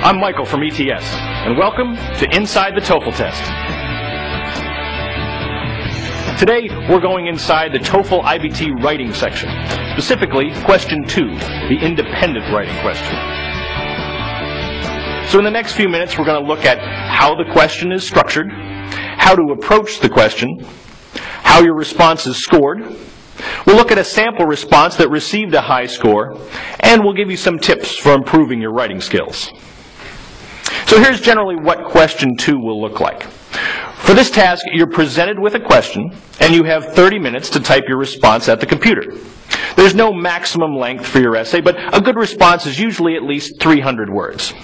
[0.00, 3.42] I'm Michael from ETS, and welcome to Inside the TOEFL Test.
[6.38, 9.50] Today, we're going inside the TOEFL IBT writing section,
[9.94, 11.26] specifically question two,
[11.68, 13.12] the independent writing question.
[15.28, 18.06] So in the next few minutes, we're going to look at how the question is
[18.06, 20.64] structured, how to approach the question,
[21.42, 22.82] how your response is scored.
[23.66, 26.38] We'll look at a sample response that received a high score,
[26.80, 29.50] and we'll give you some tips for improving your writing skills.
[30.88, 33.24] So here's generally what question two will look like.
[33.24, 37.84] For this task, you're presented with a question, and you have 30 minutes to type
[37.86, 39.02] your response at the computer.
[39.76, 43.60] There's no maximum length for your essay, but a good response is usually at least
[43.60, 44.54] 300 words.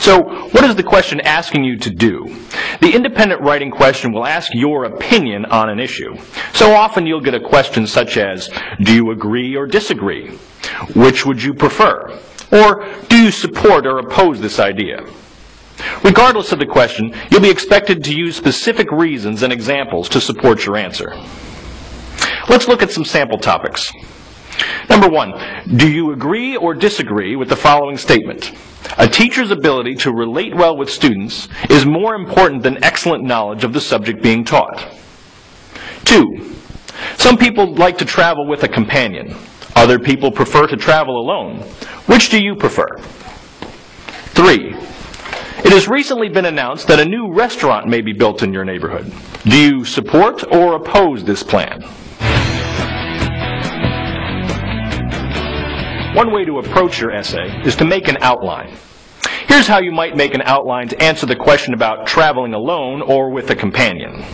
[0.00, 2.36] So, what is the question asking you to do?
[2.82, 6.14] The independent writing question will ask your opinion on an issue.
[6.52, 8.50] So often you'll get a question such as,
[8.82, 10.38] do you agree or disagree?
[10.94, 12.18] Which would you prefer?
[12.52, 15.04] Or, do you support or oppose this idea?
[16.02, 20.66] Regardless of the question, you'll be expected to use specific reasons and examples to support
[20.66, 21.12] your answer.
[22.48, 23.92] Let's look at some sample topics.
[24.88, 25.32] Number one,
[25.76, 28.52] do you agree or disagree with the following statement?
[28.98, 33.72] A teacher's ability to relate well with students is more important than excellent knowledge of
[33.72, 34.84] the subject being taught.
[36.04, 36.54] Two,
[37.16, 39.36] some people like to travel with a companion.
[39.76, 41.60] Other people prefer to travel alone.
[42.06, 42.98] Which do you prefer?
[44.34, 44.74] Three,
[45.64, 49.12] it has recently been announced that a new restaurant may be built in your neighborhood.
[49.44, 51.82] Do you support or oppose this plan?
[56.14, 58.76] One way to approach your essay is to make an outline.
[59.46, 63.30] Here's how you might make an outline to answer the question about traveling alone or
[63.30, 64.24] with a companion.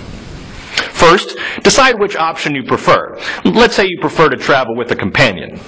[1.06, 3.16] First, decide which option you prefer.
[3.44, 5.60] Let's say you prefer to travel with a companion.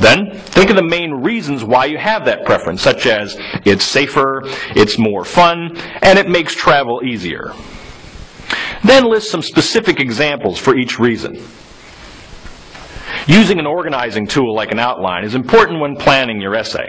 [0.00, 4.40] Then, think of the main reasons why you have that preference, such as it's safer,
[4.74, 7.52] it's more fun, and it makes travel easier.
[8.82, 11.40] Then list some specific examples for each reason.
[13.30, 16.88] Using an organizing tool like an outline is important when planning your essay.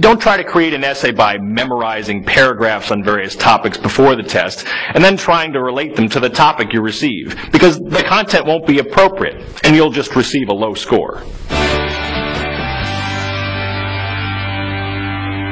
[0.00, 4.66] Don't try to create an essay by memorizing paragraphs on various topics before the test
[4.66, 8.66] and then trying to relate them to the topic you receive, because the content won't
[8.66, 11.22] be appropriate and you'll just receive a low score.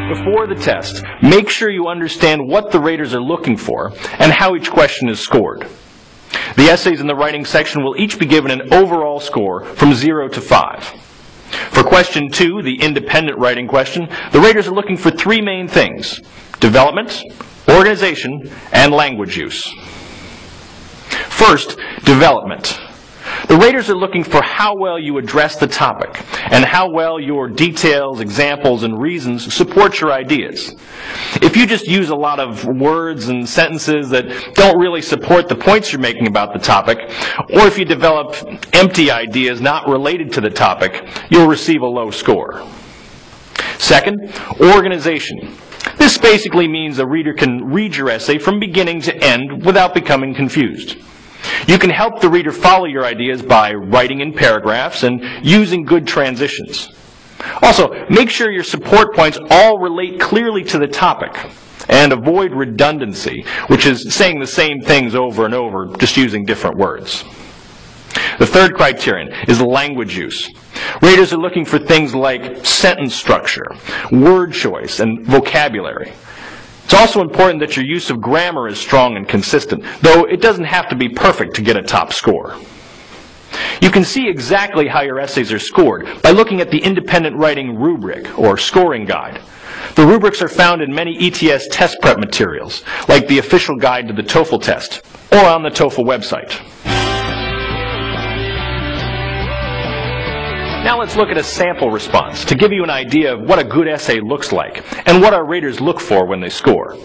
[0.08, 4.56] Before the test, make sure you understand what the raters are looking for and how
[4.56, 5.68] each question is scored.
[6.56, 10.28] The essays in the writing section will each be given an overall score from 0
[10.28, 10.84] to 5.
[11.70, 16.20] For question 2, the independent writing question, the raters are looking for three main things
[16.58, 17.22] development,
[17.68, 19.70] organization, and language use.
[21.28, 22.80] First, development.
[23.48, 27.48] The raters are looking for how well you address the topic and how well your
[27.48, 30.74] details, examples, and reasons support your ideas.
[31.42, 35.56] If you just use a lot of words and sentences that don't really support the
[35.56, 36.98] points you're making about the topic,
[37.54, 38.36] or if you develop
[38.72, 42.62] empty ideas not related to the topic, you'll receive a low score.
[43.78, 45.56] Second, organization.
[45.96, 50.34] This basically means a reader can read your essay from beginning to end without becoming
[50.34, 50.98] confused.
[51.66, 56.06] You can help the reader follow your ideas by writing in paragraphs and using good
[56.06, 56.88] transitions.
[57.62, 61.50] Also, make sure your support points all relate clearly to the topic
[61.88, 66.76] and avoid redundancy, which is saying the same things over and over, just using different
[66.76, 67.24] words.
[68.38, 70.50] The third criterion is language use.
[71.02, 73.66] Readers are looking for things like sentence structure,
[74.10, 76.12] word choice, and vocabulary.
[76.86, 80.66] It's also important that your use of grammar is strong and consistent, though it doesn't
[80.66, 82.54] have to be perfect to get a top score.
[83.82, 87.76] You can see exactly how your essays are scored by looking at the independent writing
[87.76, 89.40] rubric or scoring guide.
[89.96, 94.14] The rubrics are found in many ETS test prep materials, like the official guide to
[94.14, 96.52] the TOEFL test, or on the TOEFL website.
[100.86, 103.64] Now let's look at a sample response to give you an idea of what a
[103.64, 106.96] good essay looks like and what our raters look for when they score.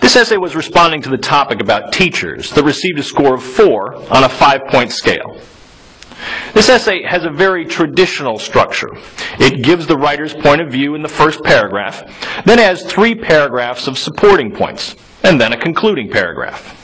[0.00, 3.94] This essay was responding to the topic about teachers that received a score of 4
[4.10, 5.38] on a 5-point scale.
[6.54, 8.88] This essay has a very traditional structure.
[9.38, 12.02] It gives the writer's point of view in the first paragraph,
[12.46, 16.81] then has three paragraphs of supporting points, and then a concluding paragraph.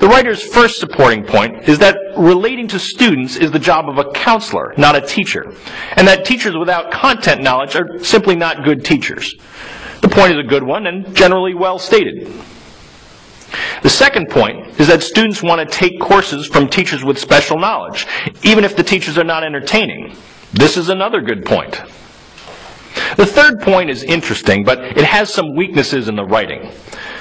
[0.00, 4.10] The writer's first supporting point is that relating to students is the job of a
[4.12, 5.52] counselor, not a teacher,
[5.96, 9.34] and that teachers without content knowledge are simply not good teachers.
[10.00, 12.32] The point is a good one and generally well stated.
[13.82, 18.06] The second point is that students want to take courses from teachers with special knowledge,
[18.44, 20.16] even if the teachers are not entertaining.
[20.52, 21.80] This is another good point.
[23.16, 26.70] The third point is interesting, but it has some weaknesses in the writing.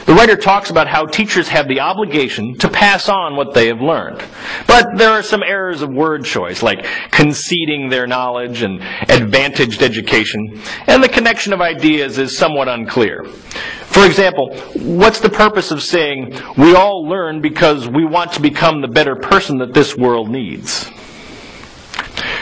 [0.07, 3.81] The writer talks about how teachers have the obligation to pass on what they have
[3.81, 4.23] learned.
[4.65, 10.61] But there are some errors of word choice, like conceding their knowledge and advantaged education,
[10.87, 13.25] and the connection of ideas is somewhat unclear.
[13.25, 18.79] For example, what's the purpose of saying, we all learn because we want to become
[18.79, 20.89] the better person that this world needs?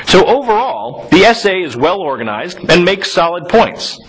[0.05, 3.99] So overall, the essay is well organized and makes solid points.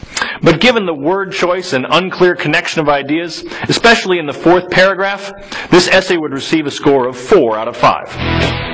[0.42, 5.32] But given the word choice and unclear connection of ideas, especially in the fourth paragraph,
[5.70, 8.66] this essay would receive a score of 4 out of 5.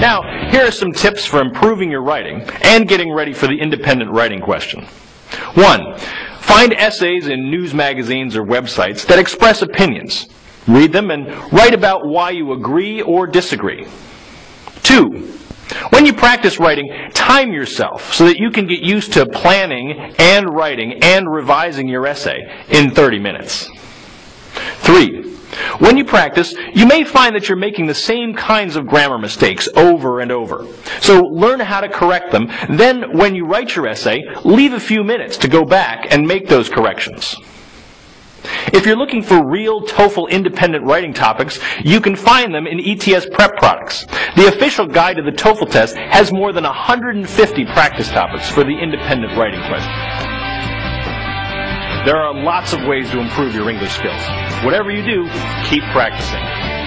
[0.00, 4.10] Now, here are some tips for improving your writing and getting ready for the independent
[4.10, 4.84] writing question.
[5.54, 5.98] 1.
[6.40, 10.28] Find essays in news magazines or websites that express opinions.
[10.66, 13.86] Read them and write about why you agree or disagree.
[14.82, 15.32] 2.
[15.90, 20.48] When you practice writing, time yourself so that you can get used to planning and
[20.48, 23.70] writing and revising your essay in 30 minutes.
[24.78, 25.34] Three,
[25.78, 29.68] when you practice, you may find that you're making the same kinds of grammar mistakes
[29.76, 30.66] over and over.
[31.00, 32.50] So learn how to correct them.
[32.68, 36.48] Then, when you write your essay, leave a few minutes to go back and make
[36.48, 37.36] those corrections.
[38.72, 43.26] If you're looking for real TOEFL independent writing topics, you can find them in ETS
[43.32, 44.06] Prep Products.
[44.36, 48.76] The official guide to the TOEFL test has more than 150 practice topics for the
[48.76, 49.92] independent writing question.
[52.04, 54.20] There are lots of ways to improve your English skills.
[54.62, 55.24] Whatever you do,
[55.68, 56.42] keep practicing.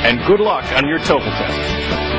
[0.05, 2.16] And good luck on your TOEFL test.